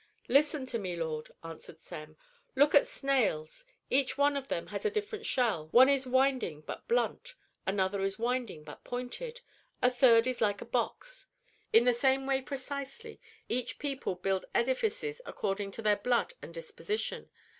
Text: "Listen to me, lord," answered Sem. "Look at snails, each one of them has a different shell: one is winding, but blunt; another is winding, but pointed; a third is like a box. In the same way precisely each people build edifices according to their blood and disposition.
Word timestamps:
"Listen 0.27 0.65
to 0.65 0.79
me, 0.79 0.95
lord," 0.95 1.29
answered 1.43 1.79
Sem. 1.79 2.17
"Look 2.55 2.73
at 2.73 2.87
snails, 2.87 3.65
each 3.91 4.17
one 4.17 4.35
of 4.35 4.47
them 4.47 4.65
has 4.73 4.83
a 4.83 4.89
different 4.89 5.27
shell: 5.27 5.67
one 5.67 5.89
is 5.89 6.07
winding, 6.07 6.61
but 6.61 6.87
blunt; 6.87 7.35
another 7.67 8.01
is 8.01 8.17
winding, 8.17 8.63
but 8.63 8.83
pointed; 8.83 9.41
a 9.79 9.91
third 9.91 10.25
is 10.25 10.41
like 10.41 10.59
a 10.59 10.65
box. 10.65 11.27
In 11.71 11.83
the 11.83 11.93
same 11.93 12.25
way 12.25 12.41
precisely 12.41 13.21
each 13.47 13.77
people 13.77 14.15
build 14.15 14.47
edifices 14.55 15.21
according 15.23 15.69
to 15.73 15.83
their 15.83 15.97
blood 15.97 16.33
and 16.41 16.51
disposition. 16.51 17.29